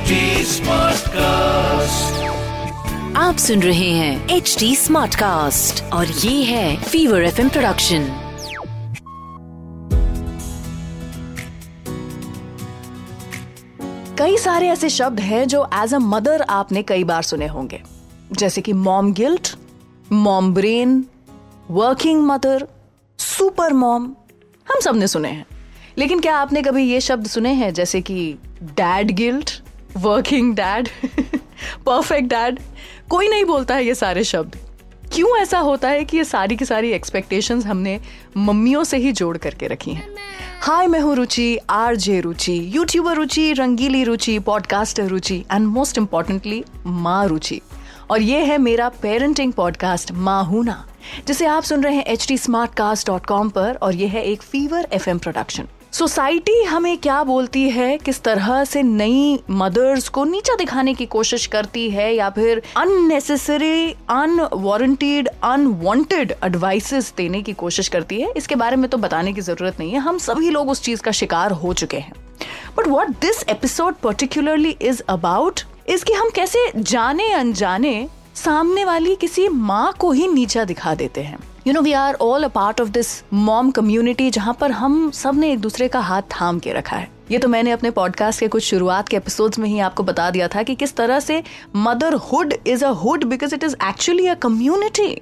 HD 0.00 0.16
Smartcast. 0.46 2.04
आप 3.16 3.36
सुन 3.38 3.62
रहे 3.62 3.90
हैं 3.90 4.28
एच 4.28 4.56
डी 4.58 4.76
स्मार्ट 4.76 5.14
कास्ट 5.14 5.92
और 5.92 6.06
ये 6.06 6.44
है 6.44 6.76
फीवर 6.76 7.22
एफ़ 7.22 7.48
प्रोडक्शन 7.48 8.04
कई 14.18 14.36
सारे 14.36 14.68
ऐसे 14.68 14.88
शब्द 14.88 15.20
हैं 15.20 15.48
जो 15.48 15.68
एज 15.74 15.94
अ 15.94 15.98
मदर 15.98 16.42
आपने 16.42 16.82
कई 16.82 17.04
बार 17.04 17.22
सुने 17.22 17.46
होंगे। 17.46 17.82
जैसे 18.32 18.60
कि 18.60 18.72
mom 18.72 19.12
guilt 19.12 19.56
mom 20.12 20.54
brain 20.54 21.04
working 21.70 22.22
mother 22.22 22.68
super 23.18 23.72
mom 23.72 24.04
हम 24.68 24.80
सबने 24.80 25.06
सुने 25.06 25.28
हैं। 25.28 25.46
लेकिन 25.98 26.20
क्या 26.20 26.36
आपने 26.36 26.62
कभी 26.62 26.84
ये 26.84 27.00
शब्द 27.00 27.26
सुने 27.26 27.52
हैं 27.52 27.74
जैसे 27.74 28.00
कि 28.00 28.36
dad 28.62 29.10
guilt 29.10 29.62
working 29.96 30.54
dad 30.54 30.88
perfect 31.86 32.28
dad 32.28 32.58
कोई 33.10 33.28
नहीं 33.28 33.44
बोलता 33.44 33.74
है 33.74 33.84
ये 33.84 33.94
सारे 33.94 34.24
शब्द। 34.24 34.56
क्यों 35.14 35.36
ऐसा 35.38 35.58
होता 35.58 35.88
है 35.88 36.04
कि 36.04 36.16
ये 36.16 36.24
सारी 36.24 36.56
की 36.56 36.64
सारी 36.64 36.90
एक्सपेक्टेशंस 36.92 37.66
हमने 37.66 37.98
मम्मियों 38.36 38.84
से 38.84 38.96
ही 38.96 39.12
जोड़ 39.12 39.36
करके 39.38 39.66
रखी 39.66 39.90
हैं? 39.90 40.08
हाय 40.62 40.86
मैं 40.86 41.00
हूँ 41.00 41.14
रुचि 41.14 41.58
R 41.70 41.96
J 41.96 42.20
Ruchi 42.20 42.76
YouTuber 42.76 43.16
Ruchi, 43.16 43.52
Rangili 43.52 44.04
Ruchi 44.04 44.38
podcaster 44.38 45.06
Ruchi 45.06 45.44
and 45.52 45.66
most 45.66 45.98
importantly 45.98 46.64
माँ 46.86 47.26
रुचि। 47.28 47.60
और 48.10 48.22
ये 48.22 48.44
है 48.44 48.58
मेरा 48.58 48.88
पेरेंटिंग 48.88 49.52
पॉडकास्ट 49.52 50.12
माँ 50.12 50.44
हूना 50.44 50.84
जिसे 51.26 51.46
आप 51.46 51.62
सुन 51.62 51.82
रहे 51.82 51.94
हैं 51.94 52.04
एच 52.04 52.26
टी 52.28 52.36
पर, 52.48 53.78
और 53.82 53.94
ये 53.94 54.06
है 54.06 54.22
एक 54.22 54.42
फीवर 54.42 54.88
एफएम 54.92 55.18
प्रोडक्शन 55.18 55.68
सोसाइटी 55.92 56.62
हमें 56.62 56.98
क्या 56.98 57.22
बोलती 57.24 57.62
है? 57.70 57.96
किस 57.98 58.22
तरह 58.22 58.64
से 58.64 58.82
नई 58.82 59.40
मदर्स 59.50 60.08
को 60.08 60.24
नीचा 60.24 60.54
दिखाने 60.54 60.94
की 60.94 61.06
कोशिश 61.06 61.46
करती 61.46 61.88
है? 61.90 62.14
या 62.14 62.28
फिर 62.30 62.62
अननेसेसरी 62.76 63.90
अनवारंटेड 64.08 65.28
अनवांटेड 65.42 66.34
एडवाइसेस 66.44 67.12
देने 67.16 67.42
की 67.42 67.52
कोशिश 67.52 67.88
करती 67.88 68.20
है? 68.20 68.32
इसके 68.36 68.54
बारे 68.54 68.76
में 68.76 68.88
तो 68.90 68.98
बताने 68.98 69.32
की 69.32 69.40
ज़रूरत 69.40 69.80
नहीं 69.80 69.90
है। 69.90 69.98
हम 69.98 70.18
सभी 70.18 70.50
लोग 70.50 70.70
उस 70.70 70.82
चीज़ 70.82 71.02
का 71.02 71.10
शिकार 71.10 71.52
हो 71.52 71.72
चुके 71.72 71.96
हैं। 71.96 72.12
But 72.78 72.88
what 72.88 73.08
this 73.08 73.42
episode 73.48 73.94
particularly 73.94 74.76
is 74.82 75.02
about 75.08 75.60
इसकी 75.88 76.12
हम 76.12 76.30
कैसे 76.30 76.70
जाने 76.76 77.32
अनजाने 77.32 78.08
सामने 78.34 78.84
वाली 78.84 79.16
किसी 79.16 79.48
माँ 79.48 79.92
को 79.98 80.12
ही 80.12 80.28
नीचा 80.28 80.64
दिखा 80.64 80.94
देते 80.94 81.20
हैं। 81.20 81.38
You 81.66 81.72
know 81.72 81.80
we 81.80 81.92
are 81.92 82.14
all 82.14 82.44
a 82.44 82.48
part 82.48 82.80
of 82.80 82.88
this 82.88 83.08
mom 83.32 83.70
community 83.70 84.30
जहाँ 84.30 84.56
पर 84.60 84.70
हम 84.70 85.10
सबने 85.10 85.52
एक 85.52 85.58
दूसरे 85.60 85.88
का 85.88 86.00
हाथ 86.00 86.22
थाम 86.32 86.58
के 86.58 86.72
रखा 86.72 86.96
है। 86.96 87.08
ये 87.30 87.38
तो 87.38 87.48
मैंने 87.48 87.70
अपने 87.70 87.90
पॉडकास्ट 87.90 88.40
के 88.40 88.48
कुछ 88.48 88.62
शुरुआत 88.62 89.08
के 89.08 89.16
एपिसोड्स 89.16 89.58
में 89.58 89.68
ही 89.68 89.78
आपको 89.78 90.02
बता 90.02 90.30
दिया 90.30 90.48
था 90.48 90.62
कि 90.62 90.74
किस 90.74 90.96
तरह 90.96 91.20
से 91.20 91.42
motherhood 91.76 92.54
is 92.66 92.84
a 92.84 92.88
hood 92.88 93.24
because 93.24 93.54
it 93.54 93.64
is 93.64 93.74
actually 93.88 94.26
a 94.26 94.34
community 94.34 95.20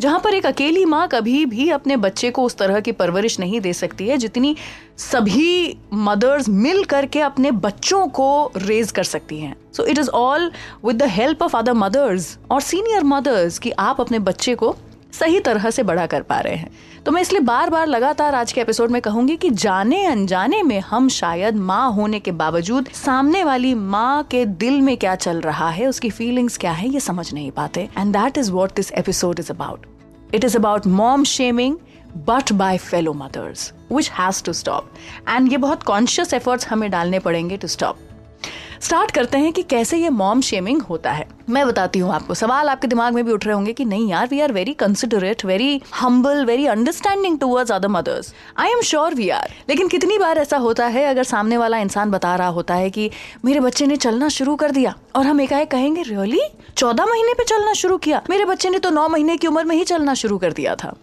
जहाँ 0.00 0.18
पर 0.18 0.34
एक 0.34 0.46
अकेली 0.46 0.84
माँ 0.84 1.06
कभी 1.08 1.44
भी 1.46 1.68
अपने 1.70 1.96
बच्चे 1.96 2.30
को 2.30 2.42
उस 2.42 2.56
तरह 2.56 2.80
की 2.80 2.92
परवरिश 2.92 3.38
नहीं 3.40 3.60
दे 3.60 3.72
सकती 3.72 4.08
है, 4.08 4.16
जितनी 4.16 4.54
सभी 4.98 5.78
मदर्स 5.92 6.48
मिल 6.48 6.84
करके 6.84 7.20
अपने 7.20 7.50
बच्चों 7.50 8.06
को 8.08 8.52
रेज 8.56 8.90
कर 8.90 9.04
सकती 9.04 9.38
हैं। 9.40 9.54
So 9.72 9.84
it 9.84 9.98
is 9.98 10.10
all 10.10 10.50
with 10.84 10.96
the 10.96 11.08
help 11.08 11.42
of 11.42 11.56
other 11.56 11.72
mothers 11.72 12.38
और 12.50 12.60
सीनियर 12.60 13.04
मदर्स 13.04 13.58
कि 13.58 13.70
आप 13.70 14.00
अपने 14.00 14.18
बच्चे 14.18 14.54
को 14.54 14.76
सही 15.12 15.40
तरह 15.40 15.70
से 15.70 15.82
बड़ा 15.82 16.06
कर 16.06 16.22
पा 16.22 16.38
रहे 16.40 16.54
हैं। 16.54 16.70
तो 17.06 17.12
मैं 17.12 17.22
इसलिए 17.22 17.40
बार 17.40 17.70
बार 17.70 17.86
लगातार 17.86 18.34
आज 18.34 18.52
के 18.52 18.60
एपिसोड 18.60 18.90
में 18.90 19.00
कहूँगी 19.02 19.36
कि 19.36 19.50
जाने 19.50 20.04
अनजाने 20.06 20.62
में 20.62 20.78
हम 20.80 21.08
शायद 21.08 21.56
माँ 21.56 21.90
होने 21.92 22.20
के 22.20 22.32
बावजूद 22.32 22.88
सामने 22.94 23.44
वाली 23.44 23.74
माँ 23.74 24.22
के 24.22 24.44
दिल 24.46 24.80
में 24.80 24.96
क्या 24.96 25.14
चल 25.14 25.40
रहा 25.40 25.70
है, 25.70 25.86
उसकी 25.86 26.10
फीलिंग्स 26.10 26.58
क्या 26.58 26.72
है, 26.72 26.88
ये 26.88 27.00
समझ 27.00 27.32
नहीं 27.34 27.50
पाते। 27.50 27.88
And 27.98 28.12
that 28.16 28.38
is 28.38 28.52
what 28.52 28.74
this 28.76 28.92
episode 28.92 29.38
is 29.38 29.52
about 29.52 29.86
it 30.34 30.44
is 30.44 30.56
about 30.56 30.86
mom 30.86 31.24
shaming 31.24 31.76
but 32.16 32.52
by 32.52 32.78
fellow 32.78 33.12
mothers 33.12 33.72
which 33.92 34.10
has 34.10 34.42
to 34.44 34.52
stop 34.52 34.92
and 35.28 35.50
ये 35.52 35.58
बहुत 35.58 35.82
कॉन्शियस 35.82 36.34
एफर्ट्स 36.34 36.68
हमें 36.68 36.90
डालने 36.90 37.18
पड़ेंगे 37.18 37.56
टू 37.56 37.68
स्टॉप 37.68 37.98
स्टार्ट 38.80 39.10
करते 39.10 39.38
हैं 39.38 39.52
कि 39.52 39.62
कैसे 39.62 39.96
ये 39.98 40.10
मॉम 40.10 40.40
शेमिंग 40.40 40.82
होता 40.82 41.12
है। 41.12 41.26
मैं 41.50 41.66
बताती 41.66 41.98
हूँ 41.98 42.12
आपको। 42.12 42.34
सवाल 42.34 42.68
आपके 42.68 42.86
दिमाग 42.86 43.14
में 43.14 43.24
भी 43.24 43.32
उठ 43.32 43.44
रहे 43.46 43.54
होंगे 43.54 43.72
कि 43.72 43.84
नहीं 43.84 44.08
यार 44.08 44.28
we 44.30 44.40
are 44.40 44.52
very 44.52 44.74
considerate 44.74 45.44
very 45.44 45.80
humble 45.94 46.44
very 46.44 46.66
understanding 46.66 47.38
towards 47.38 47.72
other 47.72 47.88
mothers 47.88 48.32
I 48.58 48.70
am 48.70 48.80
sure 48.82 49.14
we 49.14 49.28
are 49.28 49.54
लेकिन 49.68 49.88
कितनी 49.88 50.18
बार 50.18 50.38
ऐसा 50.38 50.56
होता 50.56 50.86
है, 50.86 51.04
अगर 51.04 51.22
सामने 51.24 51.56
वाला 51.56 51.78
इंसान 51.78 52.10
बता 52.10 52.34
रहा 52.36 52.48
होता 52.48 52.74
है 52.74 52.90
कि 52.90 53.10
मेरे 53.44 53.60
बच्चे 53.60 53.86
ने 53.86 53.96
चलना 53.96 54.28
शुरू 54.28 54.56
कर 54.56 54.70
दिया, 54.70 54.94
और 55.16 55.26
हम 55.26 55.40
एकाएक 55.40 55.70
कहेंगे 55.70 56.02
रियली 56.02 56.40
चौदह 56.76 57.06
महीने 57.06 57.32
पे 57.32 57.44
चलना 57.44 57.72
शुरू 57.72 57.96
किया? 57.98 58.22
मेरे 58.30 58.44
बच्चे 58.44 58.70
ने 58.70 58.78
तो 58.78 58.90
नौ 58.90 59.08
महीने 59.08 59.36
की 59.36 59.46
उम्र 59.46 59.64
में 59.64 59.76
ही 59.76 59.84
चलना 59.84 60.14
शुरू 60.14 60.38
कर 60.38 60.52
दिया 60.52 60.74
था। 60.74 60.94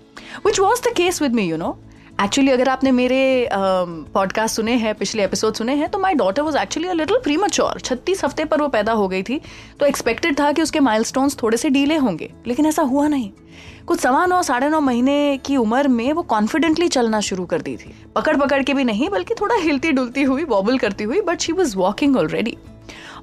Which 0.45 0.59
was 0.59 0.81
the 0.81 0.93
case 0.93 1.21
with 1.21 1.33
me 1.33 1.43
you 1.43 1.57
know 1.57 1.77
actually 2.23 2.51
अगर 2.51 2.69
आपने 2.69 2.91
मेरे 2.91 3.49
पॉडकास्ट 3.53 4.51
um, 4.51 4.55
सुने 4.55 4.73
हैं 4.73 4.93
पिछले 4.95 5.23
एपिसोड 5.23 5.53
सुने 5.53 5.73
हैं 5.75 5.89
तो 5.89 5.99
my 5.99 6.13
daughter 6.13 6.41
was 6.41 6.57
actually 6.57 6.87
a 6.89 6.93
little 6.93 7.17
premature 7.37 7.79
छत्तीस 7.79 8.23
हफ़्ते 8.25 8.45
पर 8.45 8.61
वो 8.61 8.67
पैदा 8.67 8.91
हो 8.91 9.07
गई 9.07 9.23
थी 9.23 9.39
तो 9.79 9.85
एक्सपेक्टेड 9.85 10.39
था 10.39 10.51
कि 10.51 10.61
उसके 10.61 10.79
माइलस्टोन्स 10.79 11.37
थोड़े 11.43 11.57
से 11.57 11.69
डीले 11.69 11.95
होंगे 11.95 12.31
लेकिन 12.47 12.65
ऐसा 12.65 12.81
हुआ 12.81 13.07
नहीं। 13.07 13.29
कुछ 13.87 13.99
सवा 13.99 14.25
नौ 14.25 14.41
साढ़े 14.43 14.69
नौ 14.69 14.79
महीने 14.79 15.37
की 15.45 15.57
उम्र 15.57 15.87
में 15.87 16.11
वो 16.13 16.21
कॉन्फिडेंटली 16.21 16.87
चलना 16.87 17.19
शुरू 17.19 17.45
कर 17.45 17.61
दी 17.61 17.75
थी। 17.77 17.93
पकड़ 18.15 18.37
पकड़ 18.37 18.61
के 18.63 18.73
भी 18.73 18.83
नहीं 18.83 19.09
बल्कि 19.09 19.33
थोड़ा 19.33 19.55
हिलती 19.55 19.91
डुलती 19.91 20.23
हुई 20.23 20.43
वॉबल 20.43 20.77
करती 20.77 21.03
हुई 21.03 21.21
but 21.21 21.39
she 21.39 21.53
was 21.53 21.77
walking 21.77 22.17
already 22.17 22.57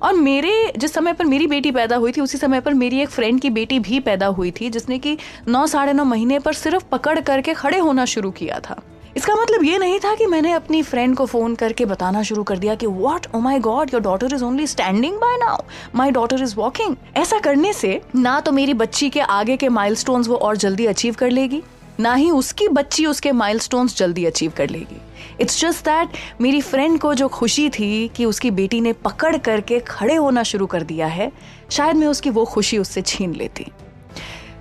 और 0.03 0.15
मेरे, 0.15 0.73
जिस 0.77 0.93
समय 0.95 1.13
पर 1.13 1.25
मेरी 1.25 1.47
बेटी 1.47 1.71
पैदा 1.71 1.97
हुई 1.97 2.13
थी, 2.13 2.21
उसी 2.21 2.39
समय 2.39 2.61
पर 2.61 2.75
मेरी 2.75 3.01
एक 3.01 3.09
फ्रेंड 3.09 3.41
की 3.41 3.51
बेटी 3.51 3.79
भी 3.79 4.01
पैदा 4.01 4.27
हुई 4.29 4.51
थी, 4.51 4.71
जिसने 4.71 4.99
कि 4.99 5.17
नौ, 5.49 5.67
साढ़े 5.67 5.93
नौ 5.93 6.05
महीने 6.05 6.39
पर 6.39 6.53
सिर्फ़ 6.55 6.85
पकड़ 6.93 7.21
करके 7.21 7.55
खड़े 7.55 7.79
होना 7.79 8.05
शुरू 8.05 8.31
किया 8.31 8.59
था। 8.61 8.81
इसका 9.17 9.35
मतलब 9.35 9.65
ये 9.65 9.79
नहीं 9.79 9.99
था 10.01 10.15
कि 10.15 10.27
मैंने 10.27 10.53
अपनी 10.53 10.83
फ्रेंड 10.83 11.17
को 11.17 11.25
फ़ोन 11.27 11.55
करके 11.55 11.85
बताना 11.85 12.23
शुरू 12.23 12.43
कर 12.43 12.59
दिया 12.59 12.75
कि 12.75 12.87
what 12.87 13.27
oh 13.35 13.41
my 13.41 13.59
god 13.59 13.91
your 13.93 14.03
daughter 14.03 14.35
is 14.35 14.45
only 14.45 14.67
standing 14.67 15.17
by 15.17 15.37
now 15.37 15.59
my 15.95 16.11
daughter 16.11 16.43
is 16.43 16.55
walking 16.57 16.97
ऐसा 17.17 17.39
करने 17.39 17.73
से 17.73 18.01
ना 18.15 18.39
तो 18.41 18.53
मेरी 18.53 18.75
बच्ची 18.75 19.11
के 19.11 19.21
आगे 19.21 19.57
के 19.57 19.69
माइलस्टोन्स 19.69 20.29
वो 20.29 20.37
और 20.37 20.57
जल्दी 20.57 20.87
अचीव 20.87 21.15
कर 21.15 21.31
लेगी। 21.31 21.63
ना 22.01 22.15
ही 22.15 22.31
उसकी 22.31 22.69
बच्ची 22.69 23.07
उसके 23.07 23.33
माइलस्टोन्स 23.33 23.97
जल्दी 23.97 24.25
अचीव 24.25 24.53
कर 24.57 24.71
लेगी। 24.71 25.01
इट्स 25.41 25.61
जस्ट 25.61 25.85
दैट 25.85 26.09
मेरी 26.41 26.61
फ्रेंड 26.61 26.99
को 27.01 27.13
जो 27.15 27.29
खुशी 27.29 27.69
थी 27.71 28.09
कि 28.17 28.25
उसकी 28.25 28.51
बेटी 28.51 28.81
ने 28.81 28.93
पकड़ 28.93 29.37
करके 29.37 29.79
खड़े 29.81 30.15
होना 30.15 30.43
शुरू 30.43 30.67
कर 30.67 30.83
दिया 30.83 31.07
है, 31.07 31.31
शायद 31.71 31.97
मैं 31.97 32.07
उसकी 32.07 32.31
वो 32.31 32.45
खुशी 32.45 32.79
उससे 32.79 33.03
छीन 33.03 33.35
लेती। 33.35 33.67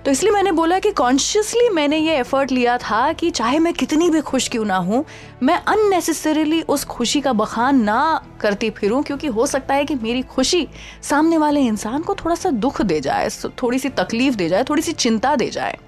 तो 0.04 0.10
इसलिए 0.10 0.32
मैंने 0.32 0.52
बोला 0.52 0.78
कि 0.78 0.90
कॉन्शियसली 0.90 1.68
मैंने 1.68 1.96
ये 1.96 2.16
एफर्ट 2.18 2.52
लिया 2.52 2.76
था 2.78 3.12
कि 3.12 3.30
चाहे 3.30 3.58
मैं 3.58 3.72
कितनी 3.72 4.08
भी 4.10 4.20
खुश 4.20 4.48
क्यों 4.48 4.64
ना 4.64 4.76
हूँ, 4.76 5.04
मैं 5.42 5.56
अननेसेसरीली 5.56 6.60
उस 6.62 6.84
खुशी 6.84 7.20
का 7.20 7.32
बखान 7.32 7.82
ना 7.82 8.24
करती 8.40 8.70
फिरूं, 8.70 9.02
क्योंकि 9.02 9.26
हो 9.26 9.46
सकता 9.46 9.74
है 9.74 9.84
कि 9.84 9.94
मेरी 9.94 10.22
खुशी 10.22 10.66
सामने 11.02 11.38
वाले 11.38 11.60
इंसान 11.60 12.02
को 12.02 12.14
थोड़ा 12.14 12.34
सा 12.34 12.50
दुख 12.50 12.82
दे 12.82 13.00
जाए, 13.00 13.28
थोड़ी 13.62 13.78
सी 13.78 13.88
तकलीफ़ 13.88 14.36
दे 14.36 14.48
जाए, 14.48 14.64
थोड़ी 14.64 14.82
सी 14.82 14.92
चिंता 14.92 15.34
दे 15.36 15.50
जाए। 15.50 15.78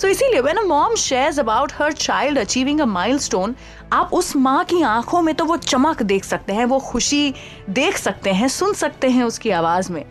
सो 0.00 0.06
so, 0.06 0.12
इसीलिए 0.12 0.40
when 0.40 0.56
a 0.56 0.62
mom 0.62 0.94
shares 0.94 1.38
about 1.38 1.72
her 1.78 1.92
child 1.92 2.38
achieving 2.38 2.80
a 2.80 2.84
milestone 2.84 3.54
आप 3.92 4.10
उस 4.12 4.34
माँ 4.36 4.64
की 4.64 4.82
आँखों 4.82 5.22
में 5.22 5.34
तो 5.34 5.44
वो 5.44 5.56
चमक 5.56 6.02
देख 6.02 6.24
सकते 6.24 6.52
हैं 6.52 6.64
वो 6.64 6.78
खुशी 6.78 7.34
देख 7.70 7.96
सकते 7.96 8.30
हैं 8.30 8.48
सुन 8.48 8.74
सकते 8.74 9.10
हैं 9.10 9.24
उसकी 9.24 9.50
आवाज़ 9.50 9.92
में। 9.92 10.04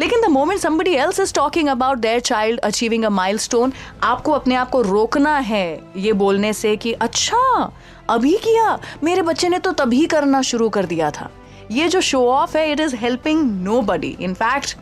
लेकिन 0.00 0.20
the 0.22 0.24
moment 0.24 0.60
somebody 0.60 0.90
else 0.90 1.20
is 1.20 1.32
talking 1.34 1.68
about 1.68 1.98
their 1.98 2.20
child 2.20 2.60
achieving 2.60 3.04
a 3.04 3.08
milestone 3.08 3.72
आपको 4.02 4.32
अपने 4.32 4.54
आप 4.54 4.70
को 4.70 4.82
रोकना 4.82 5.36
है 5.38 5.80
ये 5.96 6.12
बोलने 6.12 6.52
से 6.52 6.76
कि 6.76 6.92
अच्छा 6.92 7.72
अभी 8.10 8.36
किया 8.36 8.78
मेरे 9.04 9.22
बच्चे 9.22 9.48
ने 9.48 9.58
तो 9.58 9.72
तभी 9.72 10.04
करना 10.06 10.42
शुरू 10.42 10.68
कर 10.68 10.86
दिया 10.86 11.10
था। 11.10 11.30
ये 11.70 11.88
जो 11.88 12.00
शो 12.00 12.26
ऑफ़ 12.28 12.56
है 12.58 12.70
it 12.72 12.80
is 12.80 12.96
helping 12.96 13.42
nobody 13.82 14.16
in fact 14.20 14.76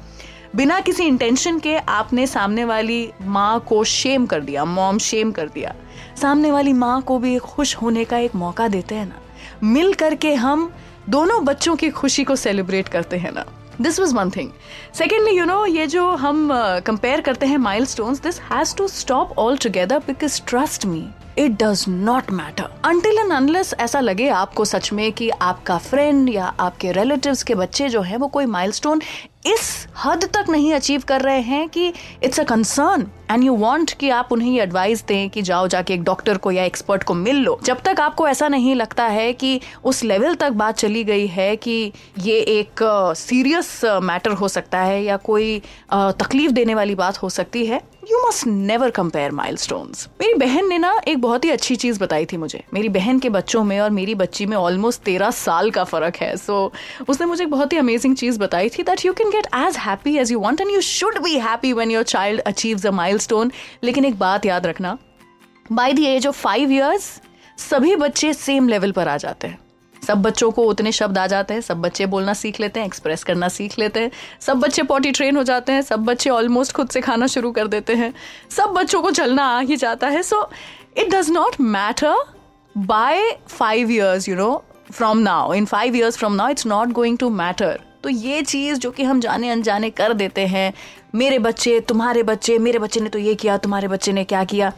बिना 0.54 0.78
किसी 0.80 1.04
इंटेंशन 1.04 1.58
के 1.58 1.76
आपने 1.76 2.26
सामने 2.26 2.64
वाली 2.64 3.10
माँ 3.22 3.60
को 3.68 3.82
शेम 3.84 4.26
कर 4.26 4.40
दिया 4.40 4.64
मॉम 4.64 4.98
शेम 4.98 5.32
कर 5.32 5.48
दिया। 5.48 5.74
सामने 6.20 6.50
वाली 6.50 6.72
माँ 6.72 7.00
को 7.02 7.18
भी 7.18 7.36
खुश 7.38 7.74
होने 7.76 8.04
का 8.04 8.18
एक 8.18 8.34
मौका 8.34 8.68
देते 8.68 8.94
हैं 8.94 9.06
ना। 9.06 9.20
मिल 9.62 9.92
करके 9.94 10.34
हम 10.34 10.70
दोनों 11.08 11.44
बच्चों 11.44 11.74
की 11.76 11.90
खुशी 11.90 12.24
को 12.24 12.36
सेलिब्रेट 12.36 12.88
करते 12.88 13.16
हैं 13.16 13.32
ना। 13.32 13.44
This 13.80 13.98
was 14.00 14.14
one 14.14 14.30
thing 14.30 14.50
secondly 14.94 15.36
you 15.38 15.44
know 15.44 15.64
ये 15.66 15.86
जो 15.86 16.08
हम 16.10 16.48
कंपेयर 16.86 17.18
uh, 17.18 17.24
करते 17.24 17.46
हैं 17.46 17.58
milestone 17.86 18.14
this 18.22 18.40
has 18.42 18.76
to 18.76 18.88
stop 18.88 19.38
altogether 19.58 19.98
because 20.06 20.40
trust 20.48 20.86
me 20.86 21.06
it 21.38 21.62
does 21.62 21.84
not 21.88 22.30
matter 22.32 22.70
until 22.84 23.18
and 23.18 23.32
unless 23.32 23.74
ऐसा 23.80 24.00
लगे 24.00 24.28
आपको 24.38 24.64
सच 24.64 24.92
में 24.92 25.10
कि 25.12 25.30
आपका 25.42 25.78
फ्रेंड 25.80 26.28
या 26.30 26.54
आपके 26.60 26.92
रिलेटिव्स 26.92 27.42
के 27.42 27.54
बच्चे 27.54 27.88
जो 27.88 28.00
है 28.02 28.16
वो 28.16 28.28
कोई 28.28 28.46
माइलस्टोन 28.46 29.00
इस 29.46 29.88
हद 30.04 30.24
तक 30.24 30.44
नहीं 30.48 30.72
अचीव 30.74 31.02
कर 31.08 31.20
रहे 31.20 31.40
हैं 31.40 31.68
कि 31.68 31.92
it's 32.22 32.40
a 32.40 32.44
concern 32.44 33.06
and 33.30 33.44
you 33.44 33.56
want 33.56 33.92
कि 33.92 34.10
आप 34.10 34.28
उन्हें 34.32 34.52
ये 34.52 34.62
एडवाइस 34.62 35.04
दें 35.06 35.30
कि 35.30 35.42
जाओ 35.42 35.68
जाके 35.68 35.94
एक 35.94 36.02
डॉक्टर 36.02 36.36
को 36.36 36.50
या 36.50 36.64
एक्सपर्ट 36.64 37.02
को 37.02 37.14
मिल 37.14 37.36
लो। 37.36 37.60
जब 37.64 37.80
तक 37.80 38.00
आपको 38.00 38.28
ऐसा 38.28 38.48
नहीं 38.48 38.74
लगता 38.74 39.04
है 39.04 39.32
कि 39.32 39.60
उस 39.84 40.04
लेवल 40.04 40.34
तक 40.34 40.50
बात 40.50 40.76
चली 40.76 41.04
गई 41.04 41.26
है 41.26 41.56
कि 41.56 41.92
ये 42.18 42.38
एक 42.40 42.74
सीरियस 43.16 43.84
uh, 43.84 44.02
मैटर 44.02 44.30
uh, 44.30 44.40
हो 44.40 44.48
सकता 44.48 44.80
है 44.80 45.04
या 45.04 45.16
कोई 45.16 45.62
uh, 45.92 46.12
तकलीफ़ 46.12 46.52
देने 46.52 46.74
वाली 46.74 46.94
बात 46.94 47.22
हो 47.22 47.28
सकती 47.28 47.66
है 47.66 47.80
you 48.10 48.18
must 48.28 48.46
never 48.46 48.90
compare 48.90 49.30
mile 49.30 49.56
मेरी 50.20 50.34
बहन 50.34 50.68
ने 50.68 50.78
ना 50.78 51.00
एक 51.08 51.20
बहुत 51.20 51.44
ही 51.44 51.50
अच्छी 51.50 51.76
चीज़ 51.76 52.00
बताई 52.00 52.26
थी 52.26 52.36
मुझे। 52.36 52.62
मेरी 52.74 52.88
बहन 52.88 53.18
के 53.18 53.28
बच्चों 53.28 53.64
में 53.64 53.80
और 53.80 53.90
मेरी 53.90 54.14
बच्ची 54.14 54.46
में 54.46 54.56
ऑलमोस्ट 54.56 55.02
तेरह 55.02 55.30
साल 55.30 55.70
का 55.70 55.84
फ़र्क 55.84 56.16
है। 56.16 56.36
सो 56.36 56.72
so, 57.00 57.08
उसने 57.08 57.26
मुझे 57.26 57.44
एक 57.44 57.50
बहुत 57.50 57.72
ही 57.72 57.78
अमेजिंग 57.78 58.16
चीज़ 58.16 58.38
बताई 58.38 58.68
थी 58.68 58.82
that 58.82 59.04
you 59.04 59.12
can 59.12 59.30
get 59.30 59.46
as 59.56 59.76
happy 59.76 60.16
as 60.16 60.32
you 60.32 60.40
want 60.40 60.60
and 60.60 60.70
you 60.70 60.80
should 60.80 61.18
be 61.18 61.38
happy 61.38 61.72
when 61.72 61.90
your 61.90 62.02
child 62.02 62.40
achieve 62.40 62.80
a 62.86 62.90
mile 62.90 63.18
लेकिन 63.84 64.04
एक 64.04 64.18
बात 64.18 64.46
याद 64.46 64.66
रखना 64.66 64.98
by 65.72 65.92
the 65.92 65.98
age 65.98 66.26
of 66.26 66.40
five 66.40 66.72
years 66.72 67.20
सभी 67.58 67.96
बच्चे 67.96 68.32
सेम 68.34 68.68
लेवल 68.68 68.92
पर 68.92 69.08
आ 69.08 69.16
जाते 69.16 69.46
हैं। 69.46 69.63
सब 70.04 70.22
बच्चों 70.22 70.50
को 70.50 70.64
उतने 70.64 70.92
शब्द 70.92 71.18
आ 71.18 71.26
जाते 71.26 71.54
हैं, 71.54 71.60
सब 71.60 71.80
बच्चे 71.80 72.06
बोलना 72.06 72.32
सीख 72.34 72.60
लेते 72.60 72.80
हैं 72.80 72.86
एक्सप्रेस 72.86 73.24
करना 73.24 73.48
सीख 73.48 73.78
लेते 73.78 74.00
हैं। 74.00 74.10
सब 74.40 74.60
बच्चे 74.60 74.82
पॉटी 74.82 75.10
ट्रेन 75.10 75.36
हो 75.36 75.42
जाते 75.42 75.72
हैं, 75.72 75.82
सब 75.82 76.04
बच्चे 76.04 76.30
ऑलमोस्ट 76.30 76.72
खुद 76.72 76.88
से 76.88 77.00
खाना 77.00 77.26
शुरू 77.26 77.52
कर 77.52 77.66
देते 77.66 77.94
हैं। 77.94 78.12
सब 78.50 78.72
बच्चों 78.72 79.02
को 79.02 79.10
चलना 79.10 79.46
आ 79.48 79.60
ही 79.60 79.76
जाता 79.76 80.08
है। 80.08 80.22
So 80.22 80.48
it 80.96 81.10
does 81.10 81.30
not 81.30 81.60
matter 81.60 82.24
by 82.74 83.30
five 83.48 83.90
years 83.90 84.28
you 84.28 84.36
know 84.36 84.64
from 84.92 85.18
now 85.18 85.52
in 85.54 85.64
five 85.64 85.96
years 85.96 86.16
from 86.16 86.32
now 86.32 86.48
it's 86.48 86.66
not 86.66 86.88
going 86.92 87.18
to 87.18 87.30
matter 87.30 87.80
तो 88.02 88.08
ये 88.08 88.42
चीज़ 88.42 88.78
जो 88.78 88.90
कि 88.90 89.02
हम 89.02 89.20
जाने 89.20 89.50
अनजाने 89.50 89.88
कर 89.90 90.12
देते 90.12 90.46
हैं, 90.46 90.72
मेरे 91.14 91.38
बच्चे, 91.38 91.78
तुम्हारे 91.80 92.22
बच्चे, 92.22 92.58
मेरे 92.58 92.78
बच्चे 92.78 93.00
ने 93.00 93.08
तो 93.08 93.18
ये 93.18 93.34
किया, 93.34 93.56
तुम्हारे 93.56 93.88
बच्चे 93.88 94.12
ने 94.12 94.24
क्या 94.24 94.42
किया? 94.44 94.72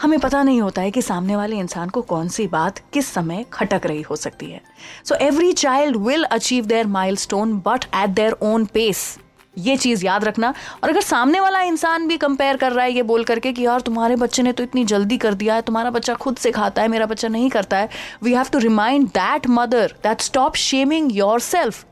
हमें 0.00 0.18
पता 0.20 0.42
नहीं 0.42 0.60
होता 0.60 0.82
है 0.82 0.90
कि 0.90 1.02
सामने 1.02 1.36
वाले 1.36 1.56
इंसान 1.56 1.88
को 1.88 2.02
कौन 2.02 2.28
सी 2.28 2.46
बात 2.48 2.78
किस 2.92 3.06
समय 3.06 3.44
खटक 3.52 3.86
रही 3.86 4.02
हो 4.02 4.16
सकती 4.16 4.50
है। 4.50 4.60
So 5.04 5.14
every 5.14 5.52
child 5.52 5.96
will 5.96 6.24
achieve 6.24 6.66
their 6.66 6.86
milestone 7.16 7.52
but 7.66 7.84
at 7.96 8.10
their 8.10 8.36
own 8.42 8.64
pace 8.64 9.18
ये 9.56 9.76
चीज़ 9.76 10.04
याद 10.06 10.24
रखना। 10.24 10.52
और 10.84 10.90
अगर 10.90 11.00
सामने 11.00 11.40
वाला 11.40 11.60
इंसान 11.62 12.06
भी 12.08 12.16
कंपेयर 12.16 12.56
कर 12.56 12.72
रहा 12.72 12.84
है 12.84 12.92
ये 12.92 13.02
बोल 13.02 13.24
करके 13.24 13.52
कि 13.52 13.66
यार 13.66 13.80
तुम्हारे 13.80 14.16
बच्चे 14.16 14.42
ने 14.42 14.52
तो 14.52 14.62
इतनी 14.62 14.84
जल्दी 14.84 15.16
कर 15.18 15.34
दिया 15.34 15.54
है, 15.54 15.62
तुम्हारा 15.62 15.90
बच्चा 15.90 16.14
खुद 16.14 16.36
से 16.36 16.50
खाता 16.50 16.82
है, 16.82 16.88
मेरा 16.88 17.06
बच्चा 17.06 17.28
नहीं 17.28 17.50
करता 17.50 17.76
है। 17.76 17.88
We 18.22 18.34
have 18.34 18.46
to 18.52 18.58
remind 18.58 19.06
that 19.08 19.46
mother 19.50 19.94
that 20.02 20.20
stop 20.20 20.56
shaming 20.56 21.16
yourself 21.40 21.84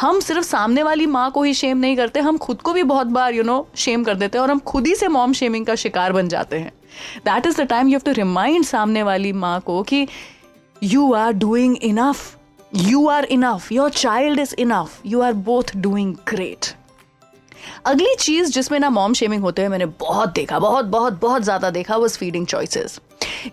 हम 0.00 0.20
सिर्फ़ 0.20 0.44
सामने 0.44 0.82
वाली 0.82 1.06
माँ 1.06 1.30
को 1.30 1.42
ही 1.42 1.54
शेम 1.54 1.78
नहीं 1.78 1.96
करते, 1.96 2.20
हम 2.20 2.36
खुद 2.38 2.60
को 2.62 2.72
भी 2.72 2.82
बहुत 2.84 3.06
बार 3.06 3.34
यू 3.34 3.42
नो 3.42 3.66
शेम 3.76 4.04
कर 4.04 4.14
देते 4.14 4.38
हैं 4.38 4.42
और 4.42 4.50
हम 4.50 4.58
खुद 4.58 4.86
ही 4.86 4.94
से 4.94 5.08
मॉम 5.08 5.32
शेमिंग 5.32 5.66
का 5.66 5.74
शिकार 5.74 6.12
बन 6.12 6.28
जाते 6.28 6.58
हैं। 6.58 6.72
That 7.24 7.46
is 7.46 7.60
the 7.62 7.66
time 7.66 7.88
you 7.88 7.98
have 7.98 8.04
to 8.04 8.12
remind 8.12 8.64
सामने 8.64 9.02
वाली 9.02 9.32
माँ 9.32 9.60
को 9.60 9.82
कि 9.82 10.06
you 10.82 11.12
are 11.14 11.32
doing 11.32 11.76
enough 11.82 12.36
you 12.74 13.06
are 13.08 13.24
enough 13.24 13.72
your 13.72 13.90
child 13.90 14.40
is 14.40 14.54
enough 14.58 15.00
you 15.06 15.20
are 15.20 15.32
both 15.32 15.76
doing 15.76 16.14
great 16.28 16.74
अगली 17.86 18.14
चीज़ 18.14 18.50
जिसमें 18.52 18.78
ना 18.78 18.90
मॉम 18.90 19.12
शेमिंग 19.14 19.42
होते 19.42 19.62
हुए 19.62 19.68
मैंने 19.68 19.86
बहुत 19.86 20.32
देखा, 20.34 20.58
बहुत 20.58 20.84
बहुत 20.84 21.20
बहुत 21.20 21.42
ज़्यादा 21.42 21.70
देखा 21.70 21.96
वॉज़ 21.96 22.18
फीडिंग 22.18 22.46
चॉइसेस 22.46 23.00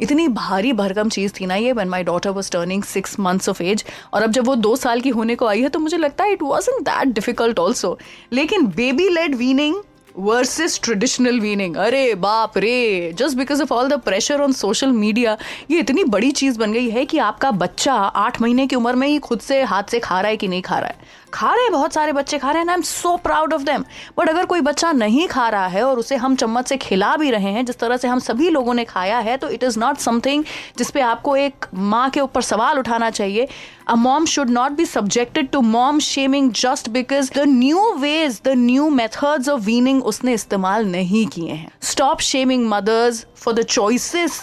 इतनी 0.02 0.28
भारी 0.28 0.74
भरकम 0.74 1.10
चीज़ 1.10 1.34
थी 1.40 1.46
ना 1.46 1.56
ये 1.56 1.72
one 1.72 1.90
my 1.90 2.04
daughter 2.04 2.30
was 2.30 2.52
turning 2.52 2.84
six 2.84 3.20
months 3.20 3.50
of 3.50 3.62
age 3.64 3.84
और 4.14 4.24
अब 4.24 4.32
जब 4.32 4.46
वो 4.46 4.56
दो 4.58 4.76
साल 4.76 5.02
की 5.02 5.10
होने 5.10 5.36
को 5.36 5.46
आई 5.46 5.62
है 5.62 5.70
तो 5.70 5.80
मुझे 5.80 5.98
लगता 5.98 6.24
है 6.24 6.34
it 6.34 6.42
was 6.42 6.70
that 6.82 7.08
difficult 7.08 7.60
also 7.60 7.98
लेकिन 8.34 8.68
baby 8.68 9.10
led 9.10 9.36
weaning 9.36 9.76
versus 10.19 10.80
traditional 10.84 11.40
weaning 11.40 11.75
अरे 11.78 12.13
बाप 12.16 12.58
रे 12.58 13.13
just 13.19 13.38
because 13.38 13.62
of 13.62 13.74
all 13.74 13.90
the 13.90 14.00
pressure 14.02 14.42
on 14.42 14.52
social 14.54 14.92
media 14.92 15.38
ये 15.72 15.80
इतनी 15.80 16.04
बड़ी 16.06 16.31
चीज़ 16.31 16.60
बन 16.60 16.74
गई 16.74 16.90
है 16.90 17.06
कि 17.06 17.18
आपका 17.18 17.52
बच्चा 17.52 17.94
आठ 17.94 18.42
महीने 18.42 18.68
की 18.68 18.75
उम्र 18.75 18.96
में 18.96 19.08
ही 19.08 19.18
खुद 19.19 19.40
से 19.40 19.62
हाथ 19.63 19.92
से 19.92 20.00
खा 20.00 20.19
रहा 20.22 20.30
है 20.30 20.38
कि 20.38 20.48
नहीं 20.48 20.62
खा 20.62 20.80
रहा 20.80 20.88
है। 20.88 21.10
खा 21.33 21.54
रहे 21.54 21.63
हैं, 21.63 21.72
बहुत 21.72 21.94
सारे 21.94 22.13
बच्चे 22.13 22.38
खा 22.38 22.51
रहे 22.51 22.62
हैं 22.62 22.69
I 22.69 22.75
am 22.75 22.81
so 22.83 23.16
proud 23.19 23.54
of 23.54 23.63
them 23.63 23.83
but 24.18 24.30
अगर 24.30 24.45
कोई 24.45 24.62
बच्चा 24.62 24.92
नहीं 24.94 25.28
खा 25.28 25.48
रहा 25.50 25.68
है 25.68 25.83
और 25.83 26.00
उसे 26.00 26.16
हम 26.16 26.36
चम्मच 26.36 26.68
से 26.69 26.78
खिला 26.78 27.16
भी 27.18 27.31
रहे 27.31 27.51
हैं, 27.51 27.66
जिस 27.66 27.80
तरह 27.80 27.98
से 27.98 28.07
हम 28.07 28.19
सभी 28.22 28.50
लोगों 28.50 28.74
ने 28.74 28.86
खाया 28.86 29.19
है 29.19 29.38
तो 29.38 29.50
इट 29.50 29.63
इज़ 29.63 29.80
नॉट 29.80 29.98
समथिंग 30.00 30.44
जिसपे 30.78 31.01
आपको 31.01 31.36
एक 31.38 31.66
माँ 31.74 32.10
के 32.10 32.19
ऊपर 32.22 32.42
सवाल 32.42 32.80
उठाना 32.80 33.10
चाहिए। 33.10 33.48
A 33.88 33.95
mom 33.95 34.25
should 34.25 34.50
not 34.50 34.72
be 34.72 34.86
subjected 34.86 35.50
to 35.51 35.62
mom 35.62 36.00
shaming 36.01 36.51
just 36.54 36.89
because 36.89 37.31
the 37.36 37.45
new 37.48 37.92
ways 38.00 38.42
the 38.45 38.54
new 38.57 38.89
methods 38.92 39.50
of 39.50 39.62
weaning 39.62 40.04
उसने 40.06 40.33
इस्तेमाल 40.33 40.86
नहीं 40.88 41.25
किए 41.28 41.51
हैं। 41.51 41.72
Stop 41.83 42.19
shaming 42.22 42.68
mothers 42.69 43.25
for 43.36 43.54
the 43.54 43.63
choices 43.69 44.42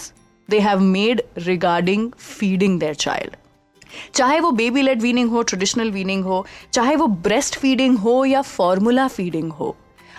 they 0.49 0.59
have 0.61 0.81
made 0.81 1.23
regarding 1.39 2.11
feeding 2.19 2.81
their 2.81 2.95
child 2.97 3.37
चाहे 4.15 4.41
वो 4.41 4.51
baby 4.53 4.83
led 4.83 5.03
weaning 5.03 5.31
हो 5.31 5.43
traditional 5.43 5.91
weaning 5.91 6.25
हो, 6.25 6.45
चाहे 6.73 6.97
वो 6.97 7.07
ब्रेस्ट 7.07 7.59
फीडिंग 7.59 7.99
हो 7.99 8.25
या 8.25 8.43
फॉर्मूला 8.43 9.07
फीडिंग 9.09 9.53
हो, 9.53 9.75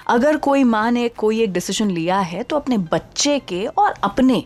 अगर 0.08 0.38
कोई 0.40 0.64
माँ 0.66 0.90
ने 0.92 1.08
कोई 1.10 1.42
एक 1.44 1.54
डिसीज़न 1.54 1.92
लिया 1.92 2.20
है 2.20 2.44
तो 2.44 2.56
अपने 2.56 2.78
बच्चे 2.94 3.40
के 3.40 3.66
और 3.68 3.94
अपने 4.04 4.44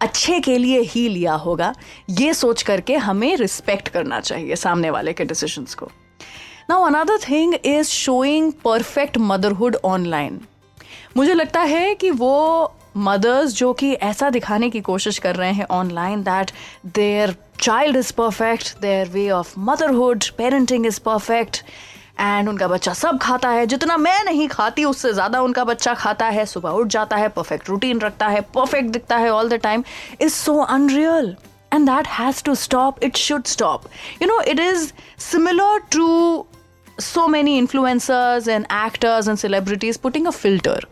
अच्छे 0.00 0.38
के 0.40 0.56
लिए 0.58 0.80
ही 0.82 1.08
लिया 1.08 1.34
होगा। 1.34 1.72
ये 2.10 2.34
सोच 2.34 2.62
करके 2.62 2.96
हमें 2.98 3.36
रिस्पेक्ट 3.36 3.88
करना 3.88 4.20
चाहिए 4.20 4.56
सामने 4.56 4.90
वाले 4.90 5.12
के 5.12 5.24
डिसीजंस 5.24 5.74
को। 5.74 5.90
Now 6.70 6.84
another 6.84 7.18
thing 7.28 7.54
is 7.54 7.88
showing 7.88 8.52
perfect 8.64 9.18
motherhood 9.20 9.76
online 9.84 10.40
मुझे 11.16 11.34
लगता 11.34 11.60
है 11.60 11.94
कि 11.94 12.10
वो 12.10 12.72
मदर्स 12.96 13.52
जो 13.54 13.72
कि 13.72 13.92
ऐसा 13.92 14.28
दिखाने 14.30 14.68
की 14.70 14.80
कोशिश 14.80 15.18
कर 15.18 15.36
रहे 15.36 15.52
हैं 15.52 15.66
online 15.70 16.22
that 16.22 16.50
their 16.86 17.34
child 17.62 17.96
is 17.96 18.12
perfect 18.12 18.80
their 18.80 19.08
way 19.08 19.28
of 19.30 19.52
motherhood 19.60 20.24
parenting 20.38 20.86
is 20.86 21.00
perfect 21.00 21.62
and 22.20 22.48
उनका 22.48 22.66
बच्चा 22.68 22.92
सब 22.92 23.18
खाता 23.22 23.48
है। 23.48 23.66
जितना 23.66 23.96
मैं 23.96 24.22
नहीं 24.24 24.48
खाती, 24.48 24.84
उससे 24.84 25.12
ज़्यादा 25.12 25.40
उनका 25.42 25.64
बच्चा 25.64 25.94
खाता 25.94 26.26
है। 26.28 26.44
सुबह 26.46 26.70
उठ 26.70 26.86
जाता 26.88 27.16
है 27.16 27.28
परफेक्ट 27.36 27.68
रूटीन 27.70 28.00
रखता 28.00 28.26
है 28.28 28.40
परफेक्ट 28.54 28.90
दिखता 28.90 29.16
है 29.16 29.30
all 29.32 29.48
the 29.48 29.54
time 29.62 29.84
is 30.20 30.32
so 30.34 30.58
unreal 30.60 31.34
and 31.74 31.88
that 31.88 32.08
has 32.08 32.42
to 32.44 32.54
stop 32.54 33.04
it 33.04 33.16
should 33.16 33.44
stop 33.46 33.84
you 34.22 34.28
know 34.28 34.40
it 34.42 34.60
is 34.60 34.92
similar 35.20 35.78
to 35.92 36.46
so 37.00 37.26
many 37.28 37.60
influencers 37.60 38.48
and 38.48 38.66
actors 38.76 39.28
and 39.28 39.38
celebrities 39.38 39.98
putting 39.98 40.26
a 40.26 40.30
filter 40.30 40.86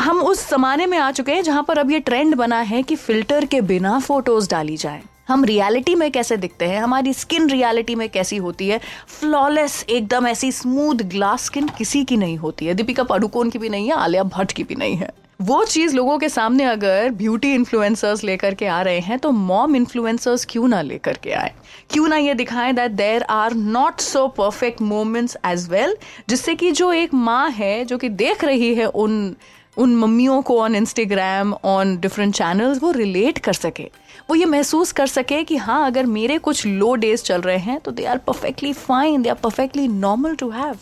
हम 0.00 0.20
उस 0.22 0.48
जमाने 0.50 0.86
में 0.86 0.98
आ 0.98 1.10
चुके 1.10 1.32
हैं 1.32 1.42
जहाँ 1.42 1.62
पर 1.68 1.78
अब 1.78 1.90
ये 1.90 2.00
ट्रेंड 2.00 2.34
बना 2.36 2.60
है 2.70 2.82
कि 2.82 2.96
फ़िल्टर 2.96 3.44
के 3.44 3.60
बिना 3.68 3.98
फ़ोटोज़ 3.98 4.48
डाली 4.50 4.76
जाए। 4.76 5.02
हम 5.28 5.44
रियलिटी 5.44 5.94
में 5.94 6.10
कैसे 6.12 6.36
दिखते 6.36 6.64
हैं? 6.64 6.80
हमारी 6.82 7.12
स्किन 7.12 7.48
रियलिटी 7.50 7.94
में 7.94 8.08
कैसी 8.08 8.36
होती 8.36 8.68
है? 8.68 8.80
फ्लॉलेस 9.08 9.84
एकदम 9.90 10.26
ऐसी 10.26 10.52
स्मूथ 10.52 11.02
ग्लास 11.04 11.44
स्किन 11.44 11.68
किसी 11.68 12.04
की 12.04 12.16
नहीं 12.16 12.36
होती 12.36 12.66
है। 12.66 12.74
दीपिका 12.74 13.02
पाडुकोन 13.02 13.50
की 13.50 13.58
भी 13.58 13.68
नहीं 13.68 13.86
है, 13.86 13.94
आलिया 13.94 14.22
भट्ट 14.22 14.52
की 14.52 14.64
भी 14.64 14.74
नहीं 14.74 14.96
है। 14.96 15.10
वो 15.42 15.64
चीज़ 15.64 15.94
लोगों 15.96 16.18
के 16.18 16.28
सामने 16.28 16.64
अगर 16.64 17.10
ब्यूटी 17.10 17.52
इन्फ्लुएंसर्स 17.54 18.22
लेकर 18.24 18.54
के 18.54 18.66
आ 18.66 18.80
रहे 18.82 19.00
हैं 19.00 19.18
तो 19.18 19.30
मॉम 19.30 19.76
इन्फ्लुएंसर्स 19.76 20.44
क्यों 20.44 20.68
ना 20.68 20.80
लेकर 20.82 21.18
के 21.22 21.32
आए? 21.32 21.52
क्यों 21.90 22.06
ना 22.08 22.16
ये 22.16 22.34
दिखाएँ 22.34 22.72
that 22.72 22.90
there 22.90 23.22
are 23.22 23.54
not 23.54 24.00
so 24.00 24.26
perfect 24.28 24.80
moments 24.82 25.36
as 25.46 25.68
well 25.70 25.96
जिससे 26.28 26.54
कि 26.54 26.70
जो 26.70 26.92
एक 26.92 27.14
माँ 27.14 27.50
है, 27.50 27.84
जो 27.84 27.98
कि 27.98 28.08
देख 28.08 28.44
रही 28.44 28.74
है 28.74 28.86
उन 28.86 29.36
उन 29.76 29.94
मम्मियों 29.96 30.40
को 30.42 30.60
on 30.60 30.74
Instagram 30.74 31.52
on 31.64 31.96
different 32.00 32.34
channels 32.34 32.82
वो 32.82 32.90
रिलेट 32.92 33.38
कर 33.38 33.52
सके। 33.52 33.90
वो 34.30 34.34
ये 34.34 34.44
महसूस 34.46 34.92
कर 34.92 35.06
सके 35.06 35.42
कि 35.44 35.56
हाँ 35.56 35.84
अगर 35.86 36.06
मेरे 36.06 36.38
कुछ 36.38 36.66
लो 36.66 36.94
डेज़ 36.96 37.22
चल 37.22 37.40
रहे 37.40 37.58
हैं 37.58 37.78
तो 37.80 37.90
they 37.90 38.04
are 38.04 38.18
perfectly 38.26 38.72
fine 38.72 39.22
they 39.22 39.28
are 39.28 39.36
perfectly 39.42 39.88
normal 39.88 40.34
to 40.34 40.50
have 40.50 40.76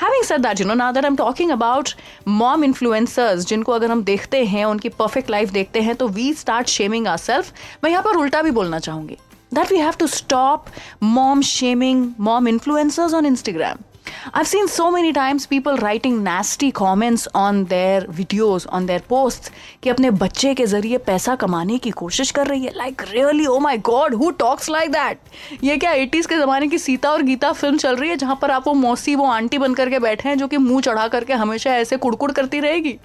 Having 0.00 0.24
said 0.26 0.42
that, 0.42 0.60
you 0.60 0.64
know, 0.66 0.74
now 0.78 0.92
that 0.92 1.06
I'm 1.06 1.16
talking 1.18 1.52
about 1.52 1.92
mom 2.40 2.64
influencers, 2.66 3.46
जिनको 3.46 3.72
अगर 3.72 3.90
हम 3.90 4.02
देखते 4.04 4.44
हैं 4.44 4.64
उनकी 4.64 4.88
परफेक्ट 4.88 5.30
लाइफ 5.30 5.50
देखते 5.52 5.80
हैं 5.80 5.94
तो 5.96 6.08
we 6.08 6.32
start 6.34 6.68
shaming 6.68 7.06
are 7.08 7.16
self 7.16 7.52
मैं 7.84 7.90
यहाँ 7.90 8.02
पर 8.02 8.16
उल्टा 8.16 8.42
भी 8.42 8.50
बोलना 8.50 8.78
चाहूँगी। 8.78 9.16
That 9.54 9.72
we 9.72 9.78
have 9.78 9.94
to 10.00 10.06
stop 10.06 10.66
mom 11.02 11.42
shaming 11.42 12.10
mom 12.20 12.48
influencers 12.48 13.14
on 13.14 13.26
Instagram 13.26 13.82
I've 14.34 14.48
seen 14.48 14.68
so 14.68 14.84
many 14.90 15.12
times 15.12 15.46
people 15.46 15.76
writing 15.76 16.16
nasty 16.24 16.70
comments 16.72 17.26
on 17.34 17.60
their 17.66 18.00
videos, 18.18 18.66
on 18.68 18.86
their 18.90 19.00
posts 19.12 19.50
कि 19.82 19.90
अपने 19.90 20.10
बच्चे 20.22 20.54
के 20.54 20.66
ज़रिए 20.66 20.98
पैसा 20.98 21.34
कमाने 21.36 21.78
की 21.78 21.90
कोशिश 21.90 22.30
कर 22.30 22.46
रही 22.46 22.64
है। 22.64 22.72
Like 22.76 23.02
really 23.10 23.46
oh 23.46 23.58
my 23.58 23.78
god 23.78 24.14
who 24.14 24.30
talks 24.30 24.70
like 24.70 24.90
that 24.92 25.18
ये 25.64 25.76
क्या 25.76 25.92
एटीज 25.92 26.26
के 26.26 26.36
ज़माने 26.36 26.68
की 26.68 26.78
सीता 26.78 27.10
और 27.10 27.22
गीता 27.22 27.52
फ़िल्म 27.52 27.78
चल 27.78 27.96
रही 27.96 28.10
है 28.10 28.16
जहाँ 28.16 28.38
पर 28.42 28.50
आप 28.50 28.68
वो 28.68 28.74
मौसी 28.74 29.14
वो 29.14 29.26
आंटी 29.26 29.58
बन 29.58 29.74
करके 29.74 29.98
बैठे 29.98 30.28
हैं 30.28 30.38
जो 30.38 30.48
कि 30.48 30.56
मुँह 30.56 30.80
चढ़ा 30.80 31.08
करके 31.08 31.32
हमेशा 31.32 31.74
ऐसे 31.76 31.96
कुड़कुड़ 31.96 32.32
करती 32.32 32.60
रहेगी? 32.60 32.96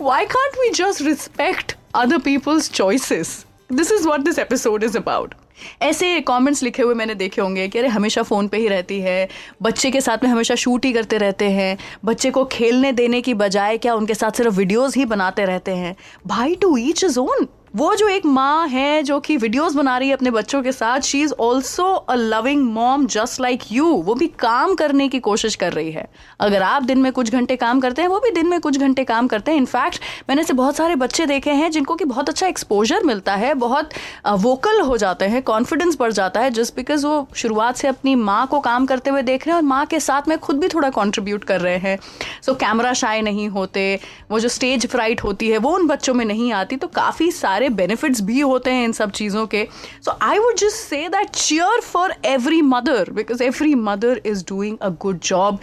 Why 0.00 0.24
can't 0.26 0.58
we 0.60 0.70
just 0.74 1.02
respect 1.02 1.76
other 1.94 2.18
people's 2.18 2.70
choices 2.70 3.44
this 3.72 3.92
is 3.92 4.08
what 4.08 4.20
this 4.20 4.38
episode 4.38 4.84
is 4.84 4.98
about 4.98 5.34
ऐसे 5.82 6.20
कमेंट्स 6.20 6.62
लिखे 6.62 6.82
हुए 6.82 6.94
मैंने 6.94 7.14
देखे 7.14 7.40
होंगे 7.42 7.68
कि 7.68 7.78
अरे 7.78 7.88
हमेशा 7.88 8.22
फ़ोन 8.22 8.48
पे 8.48 8.56
ही 8.56 8.68
रहती 8.68 9.00
है, 9.00 9.28
बच्चे 9.62 9.90
के 9.90 10.00
साथ 10.00 10.24
में 10.24 10.30
हमेशा 10.30 10.54
शूट 10.54 10.84
ही 10.84 10.92
करते 10.92 11.18
रहते 11.18 11.50
हैं, 11.50 11.76
बच्चे 12.04 12.30
को 12.30 12.44
खेलने 12.44 12.92
देने 12.92 13.20
की 13.20 13.34
बजाय 13.34 13.78
क्या 13.78 13.94
उनके 13.94 14.14
साथ 14.14 14.30
सिर्फ़ 14.30 14.54
वीडियोज़ 14.54 14.98
ही 14.98 15.04
बनाते 15.04 15.44
रहते 15.44 15.72
हैं? 15.72 15.94
भाई 16.26 16.54
टू 16.54 16.76
ईच 16.76 17.04
इज़ 17.04 17.18
ओन 17.18 17.46
वो 17.74 17.94
जो 17.94 18.08
एक 18.08 18.26
माँ 18.26 18.66
है 18.68 19.02
जो 19.02 19.18
कि 19.20 19.36
वीडियोस 19.36 19.74
बना 19.74 19.96
रही 19.98 20.08
है 20.08 20.14
अपने 20.14 20.30
बच्चों 20.30 20.62
के 20.62 20.72
साथ 20.72 21.00
she 21.00 21.20
is 21.22 21.32
also 21.40 21.84
a 21.84 22.14
loving 22.14 22.62
mom 22.72 23.06
just 23.06 23.40
like 23.40 23.62
you 23.72 23.86
वो 23.86 24.14
भी 24.14 24.26
काम 24.38 24.74
करने 24.74 25.08
की 25.08 25.18
कोशिश 25.20 25.54
कर 25.54 25.72
रही 25.72 25.90
है। 25.92 26.06
अगर 26.40 26.62
आप 26.62 26.82
दिन 26.82 26.98
में 26.98 27.10
कुछ 27.12 27.30
घंटे 27.30 27.56
काम 27.56 27.80
करते 27.80 28.02
हैं, 28.02 28.08
वो 28.08 28.18
भी 28.18 28.30
दिन 28.30 28.48
में 28.48 28.60
कुछ 28.60 28.78
घंटे 28.78 29.04
काम 29.04 29.28
करते 29.28 29.50
हैं। 29.50 29.58
इनफैक्ट 29.58 30.00
मैंने 30.28 30.44
से 30.44 30.52
बहुत 30.52 30.76
सारे 30.76 30.96
बच्चे 30.96 31.26
देखे 31.26 31.50
हैं 31.52 31.70
जिनको 31.70 31.94
कि 31.94 32.04
बहुत 32.04 32.28
अच्छा 32.28 32.46
एक्सपोजर 32.46 33.02
मिलता 33.04 33.34
है, 33.34 33.52
बहुत 33.54 33.90
वोकल 34.28 34.80
हो 34.80 34.96
जाते 34.96 35.24
हैं 35.24 35.42
कॉन्फिडेंस 35.42 35.96
बढ़ 36.00 36.12
जाता 36.12 36.40
है 36.40 36.50
जस्ट 36.50 36.76
बिकॉज़ 36.76 37.06
वो 37.06 37.26
शुरुआत 37.36 37.76
से 37.76 37.88
अपनी 37.88 38.14
माँ 38.14 38.46
को 38.46 38.60
काम 38.60 38.86
करते 38.86 39.10
हुए 39.10 39.22
देख 39.22 39.46
रहे 39.46 39.52
हैं 39.52 39.56
और 39.56 39.68
माँ 39.68 39.84
के 39.86 40.00
साथ 40.00 40.28
में 40.28 40.38
खुद 40.38 40.58
भी 40.58 40.68
थोड़ा 40.68 40.90
कॉन्ट्रीब्यूट 40.92 41.44
कर 41.44 41.60
रहे 41.60 41.76
हैं। 41.78 41.98
सो 42.42 42.54
कैमरा 42.54 42.92
शाय 42.94 43.22
नहीं 43.22 43.48
होते, 43.48 43.98
वो 44.30 44.40
जो 44.40 44.48
स्टेज 44.50 44.86
फ्राइट 44.86 45.24
होती 45.24 45.50
है, 45.50 45.58
वो 45.58 45.74
उन 45.74 45.86
बच्चों 45.86 46.14
में 46.14 46.24
नहीं 46.24 46.52
आती 46.52 46.76
तो 46.76 46.86
काफ़ी 46.94 47.30
सारे 47.32 47.62
सारे 47.64 47.74
बेनिफिट्स 47.76 48.20
भी 48.20 48.40
होते 48.40 48.70
हैं 48.70 48.84
इन 48.84 48.92
सब 48.92 49.10
चीज़ों 49.10 49.46
के। 49.46 49.66
So 50.04 50.16
I 50.22 50.38
would 50.38 50.56
just 50.56 50.88
say 50.88 51.08
that 51.08 51.28
cheer 51.30 51.80
for 51.80 52.14
every 52.24 52.60
mother 52.62 53.10
because 53.10 53.42
every 53.42 53.74
mother 53.74 54.20
is 54.26 54.44
doing 54.48 54.78
a 54.78 54.88
good 55.02 55.20
job 55.24 55.58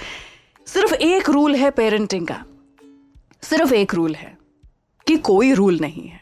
सिर्फ़ 0.67 0.93
एक 0.93 1.29
रूल 1.29 1.55
है 1.55 1.71
पेरेंटिंग 1.71 2.27
का। 2.27 2.43
सिर्फ़ 3.43 3.73
एक 3.73 3.93
रूल 3.95 4.15
है 4.15 4.37
कि 5.07 5.17
कोई 5.17 5.53
रूल 5.53 5.79
नहीं 5.81 6.07
है। 6.07 6.20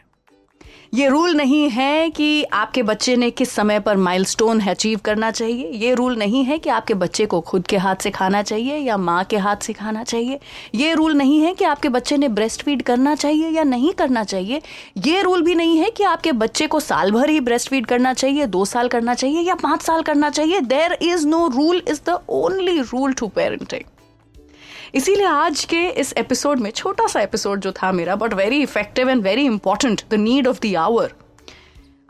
ये 0.92 1.08
रूल 1.08 1.34
नहीं 1.34 1.68
है 1.70 2.08
कि 2.10 2.42
आपके 2.44 2.82
बच्चे 2.82 3.14
ने 3.16 3.30
किस 3.30 3.50
समय 3.50 3.78
पर 3.80 3.96
माइलस्टोन 3.96 4.60
अचीव 4.60 4.98
करना 4.98 5.30
चाहिए। 5.30 5.68
ये 5.74 5.92
रूल 5.94 6.16
नहीं 6.18 6.42
है 6.44 6.58
कि 6.58 6.70
आपके 6.70 6.94
बच्चे 6.94 7.26
को 7.26 7.40
खुद 7.40 7.66
के 7.66 7.76
हाथ 7.76 7.96
से 7.96 8.10
खाना 8.10 8.42
चाहिए 8.42 8.76
या 8.76 8.96
माँ 8.96 9.22
के 9.24 9.36
हाथ 9.36 9.56
से 9.56 9.72
खाना 9.72 10.02
चाहिए। 10.04 10.38
ये 10.74 10.94
रूल 10.94 11.14
नहीं 11.14 11.38
है 11.40 11.52
कि 11.54 11.64
आपके 11.64 11.88
बच्चे 11.88 12.16
ने 12.16 12.28
ब्रेस्ट 12.30 12.62
फ़ीड 12.62 12.82
करना 12.82 13.14
चाहिए 13.14 13.50
या 13.50 13.64
नहीं 13.64 13.92
करना 13.92 14.24
चाहिए। 14.24 14.60
ये 14.98 15.22
रूल 15.22 15.42
भी 15.42 15.54
नहीं 15.54 15.78
है 15.78 15.90
कि 15.90 16.04
आपके 16.04 16.32
बच्चे 16.32 16.66
को 16.66 16.80
साल 16.80 17.12
भर 17.12 17.30
ही 17.30 17.40
ब्रेस्ट 17.40 17.70
फ़ीड 17.70 17.86
करना 17.86 18.12
चाहिए, 18.14 18.46
दो 18.46 18.64
साल 18.64 18.88
करना 18.88 19.14
चाहिए 19.14 19.40
या 19.40 19.54
पाँच 19.54 19.82
साल 19.82 20.02
करना 20.02 20.30
चाहिए। 20.30 20.60
There 20.60 20.98
is 21.02 21.26
no 21.28 21.46
rule 21.48 21.82
is 21.88 22.00
the 22.08 22.18
only 22.28 22.80
rule 22.80 23.12
to 23.12 23.28
parenting 23.28 23.84
इसीलिए 24.94 25.26
आज 25.26 25.64
के 25.64 25.88
इस 25.88 26.12
एपिसोड 26.12 26.60
में 26.60 26.70
छोटा 26.70 27.06
सा 27.06 27.20
एपिसोड 27.20 27.60
जो 27.60 27.72
था 27.72 27.92
मेरा 27.92 28.16
but 28.16 28.34
very 28.34 28.62
effective 28.62 29.10
and 29.10 29.22
very 29.22 29.44
important 29.44 30.02
the 30.10 30.14
need 30.14 30.46
of 30.46 30.60
the 30.66 30.76
hour 30.76 31.12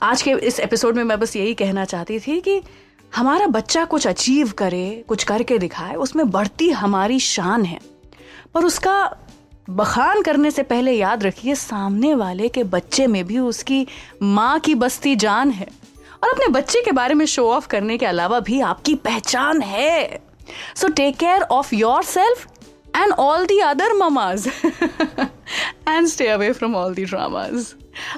आज 0.02 0.22
के 0.22 0.30
इस 0.30 0.60
एपिसोड 0.60 0.96
में 0.96 1.04
मैं 1.04 1.20
बस 1.20 1.36
यही 1.36 1.54
कहना 1.54 1.84
चाहती 1.84 2.18
थी 2.18 2.40
कि 2.40 2.60
हमारा 3.16 3.46
बच्चा 3.46 3.84
कुछ 3.84 4.06
अचीव 4.06 4.52
करे, 4.58 5.04
कुछ 5.08 5.24
करके 5.24 5.58
दिखाए, 5.58 5.94
उसमें 5.94 6.30
बढ़ती 6.30 6.70
हमारी 6.70 7.20
शान 7.20 7.64
है। 7.64 7.80
पर 8.54 8.64
उसका 8.64 9.16
बखान 9.70 10.22
करने 10.22 10.50
से 10.50 10.62
पहले 10.62 10.92
याद 10.92 11.24
रखिए, 11.24 11.54
सामने 11.54 12.14
वाले 12.14 12.48
के 12.48 12.64
बच्चे 12.64 13.06
में 13.06 13.26
भी 13.26 13.38
उसकी 13.38 13.86
माँ 14.22 14.60
की 14.60 14.74
बस्ती 14.74 15.16
जान 15.16 15.50
है। 15.50 15.66
और 16.24 16.30
अपने 16.30 16.48
बच्चे 16.48 16.82
के 16.82 16.92
बारे 16.92 17.14
में 17.14 17.26
शो 17.26 17.50
ऑफ़ 17.50 17.66
करने 17.66 17.98
के 17.98 18.06
अलावा 18.06 18.40
भी 18.40 18.60
आपकी 18.60 18.94
पहचान 18.94 19.62
है। 19.62 20.22
So 20.76 20.88
take 20.88 21.16
care 21.16 21.42
of 21.42 21.74
yourself 22.02 22.46
and 22.94 23.12
all 23.18 23.46
the 23.46 23.60
other 23.62 23.94
mamas. 23.94 24.48
and 25.86 26.08
stay 26.08 26.28
away 26.30 26.52
from 26.52 26.74
all 26.74 26.92
the 26.92 27.04
dramas. 27.04 27.74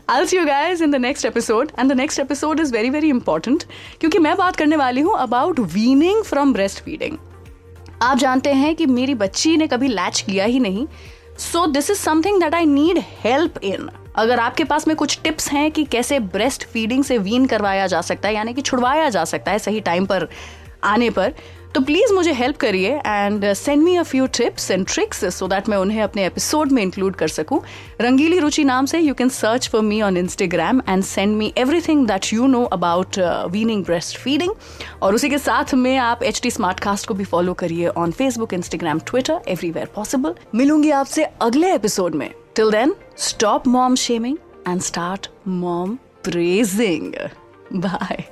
I'll 0.09 0.27
see 0.27 0.37
you 0.37 0.47
guys 0.47 0.81
in 0.81 0.91
the 0.91 0.99
next 0.99 1.25
episode. 1.25 1.73
And 1.77 1.91
the 1.91 1.95
next 1.95 2.19
episode 2.19 2.61
is 2.61 2.71
very, 2.71 2.91
very 2.91 3.11
important 3.11 3.65
क्योंकि 4.01 4.19
मैं 4.19 4.37
बात 4.37 4.57
करने 4.57 4.77
वाली 4.77 5.01
हूँ 5.01 5.15
about 5.19 5.63
weaning 5.77 6.23
from 6.33 6.55
breastfeeding. 6.57 7.17
आप 8.03 8.19
जानते 8.19 8.53
हैं 8.53 8.75
कि 8.77 8.87
मेरी 8.87 9.15
बच्ची 9.15 9.57
ने 9.57 9.67
कभी 9.67 9.89
लैच 9.89 10.21
किया 10.21 10.45
ही 10.45 10.61
नहीं 10.61 10.87
so 11.39 11.67
this 11.67 11.91
is 11.91 11.99
something 11.99 12.41
that 12.41 12.55
I 12.55 12.67
need 12.67 12.99
help 13.25 13.59
in 13.65 13.89
अगर 14.17 14.41
आपके 14.41 14.65
पास 14.65 14.87
में 14.89 14.97
कुछ 14.97 15.19
टिप्स 15.25 15.49
हैं 15.53 15.71
कि 15.73 15.85
कैसे 15.93 16.19
ब्रेस्ट 16.35 16.65
फीडिंग 16.73 17.05
से 17.05 17.19
वीन 17.19 17.47
करवाया 17.47 17.87
जा 17.87 18.01
सकता 18.01 18.29
है 18.29 18.35
यानी 18.35 18.55
कि 18.55 18.63
छुड़वाया 18.63 19.09
जा 19.09 19.25
सकता 19.25 19.53
है 19.53 19.59
सही 19.59 19.81
टाइम 19.81 20.07
पर 20.07 20.29
आने 20.85 21.11
पर 21.11 21.33
तो 21.75 21.81
प्लीज़ 21.81 22.13
मुझे 22.15 22.33
हेल्प 22.33 22.57
करिए 22.57 22.91
and 23.07 23.53
send 23.53 23.83
me 23.83 23.95
a 23.97 24.03
few 24.03 24.27
tips 24.27 24.71
and 24.71 24.87
tricks 24.87 25.25
so 25.35 25.47
that 25.49 25.69
मैं 25.69 25.77
उन्हें 25.77 26.03
अपने 26.03 26.27
एपिसोड 26.27 26.73
में 26.73 26.83
इंक्लूड 26.83 27.15
कर 27.17 27.29
सकूँ. 27.29 27.61
रंगीली 28.01 28.39
रुचि 28.39 28.65
नाम 28.65 28.87
से 28.87 28.99
you 28.99 29.15
can 29.15 29.29
search 29.29 29.69
for 29.69 29.83
me 29.83 30.01
on 30.03 30.17
Instagram 30.17 30.83
and 30.89 31.05
send 31.05 31.37
me 31.37 31.53
everything 31.59 32.07
that 32.07 32.33
you 32.33 32.47
know 32.47 32.63
about 32.65 33.19
weaning 33.51 33.85
breastfeeding 34.19 34.53
और 35.03 35.15
उसी 35.15 35.31
के 35.31 35.39
साथ 35.39 35.75
में 35.75 35.97
आप 35.97 36.23
एच 36.23 36.41
टी 36.43 36.51
कास्ट 36.83 37.07
को 37.07 37.15
भी 37.15 37.25
फॉलो 37.25 37.55
करिए 37.55 37.87
on 37.87 38.11
Facebook 38.11 38.55
Instagram 38.55 39.01
Twitter 39.01 39.41
everywhere 39.49 39.89
possible 39.95 40.35
मिलूँगी 40.55 40.91
आपसे 40.91 41.25
अगले 41.25 41.75
एपिसोड 41.75 42.15
में. 42.15 42.31
Till 42.57 42.71
then 42.71 42.95
stop 43.19 43.67
mom 43.67 43.95
shaming 43.95 44.37
and 44.69 44.81
start 44.81 45.29
mom 45.49 45.97
praising 46.25 47.13
bye 47.75 48.32